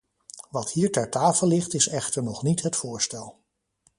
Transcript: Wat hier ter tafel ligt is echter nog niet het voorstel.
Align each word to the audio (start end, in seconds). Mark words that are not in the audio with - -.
Wat 0.49 0.71
hier 0.71 0.91
ter 0.91 1.09
tafel 1.09 1.47
ligt 1.47 1.73
is 1.73 1.87
echter 1.87 2.23
nog 2.23 2.43
niet 2.43 2.61
het 2.61 2.75
voorstel. 2.75 3.39